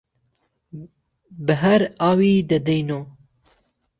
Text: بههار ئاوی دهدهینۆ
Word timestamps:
بههار 1.45 1.81
ئاوی 1.99 2.33
دهدهینۆ 2.49 2.99